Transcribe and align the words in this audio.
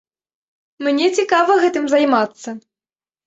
Мне 0.85 1.09
цікава 1.19 1.57
гэтым 1.65 1.85
займацца. 1.93 2.49